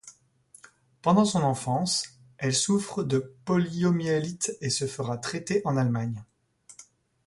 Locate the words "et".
4.59-4.71